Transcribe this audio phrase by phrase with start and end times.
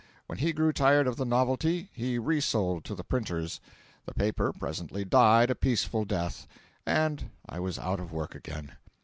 [0.25, 3.59] When he grew tired of the novelty, he re sold to the printers,
[4.07, 6.47] the paper presently died a peaceful death,
[6.87, 8.77] and I was out of work again.